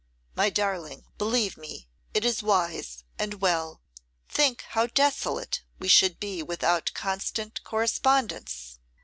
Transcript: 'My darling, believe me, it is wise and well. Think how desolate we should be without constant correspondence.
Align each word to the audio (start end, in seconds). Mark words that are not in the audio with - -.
'My 0.33 0.49
darling, 0.49 1.05
believe 1.19 1.57
me, 1.57 1.87
it 2.15 2.25
is 2.25 2.41
wise 2.41 3.03
and 3.19 3.35
well. 3.39 3.83
Think 4.27 4.63
how 4.69 4.87
desolate 4.87 5.61
we 5.77 5.89
should 5.89 6.19
be 6.19 6.41
without 6.41 6.89
constant 6.95 7.63
correspondence. 7.63 8.79